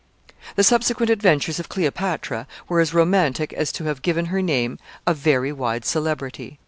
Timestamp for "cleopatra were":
1.69-2.79